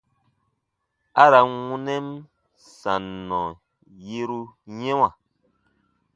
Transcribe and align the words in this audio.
A 1.23 1.25
ra 1.31 1.41
n 1.51 1.55
wunɛn 1.67 2.07
sannɔ 2.79 3.41
yeru 4.07 4.41
yɛ̃wa. 4.79 5.09